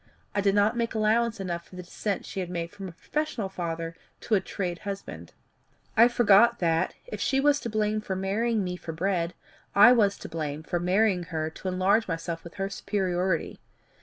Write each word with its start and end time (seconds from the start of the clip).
I 0.33 0.41
did 0.41 0.55
not 0.55 0.75
make 0.75 0.95
allowance 0.95 1.39
enough 1.39 1.67
for 1.67 1.75
the 1.75 1.83
descent 1.83 2.25
she 2.25 2.39
had 2.39 2.49
made 2.49 2.71
from 2.71 2.87
a 2.87 2.91
professional 2.91 3.49
father 3.49 3.95
to 4.21 4.33
a 4.33 4.41
trade 4.41 4.79
husband. 4.79 5.31
I 5.95 6.07
forgot 6.07 6.57
that, 6.57 6.95
if 7.05 7.21
she 7.21 7.39
was 7.39 7.59
to 7.59 7.69
blame 7.69 8.01
for 8.01 8.15
marrying 8.15 8.63
me 8.63 8.77
for 8.77 8.93
bread, 8.93 9.35
I 9.75 9.91
was 9.91 10.17
to 10.17 10.27
blame 10.27 10.63
for 10.63 10.79
marrying 10.79 11.25
her 11.25 11.51
to 11.51 11.67
enlarge 11.67 12.07
myself 12.07 12.43
with 12.43 12.55
her 12.55 12.67
superiority. 12.67 13.59